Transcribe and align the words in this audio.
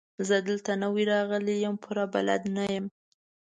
زه 0.27 0.35
دلته 0.49 0.71
نوی 0.83 1.03
راغلی 1.11 1.55
يم، 1.63 1.75
پوره 1.83 2.05
بلد 2.13 2.43
نه 2.55 2.65
يم. 2.75 2.85